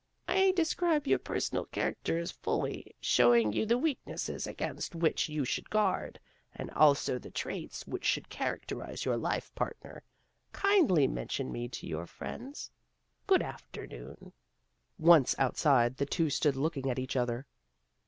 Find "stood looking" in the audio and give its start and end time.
16.31-16.89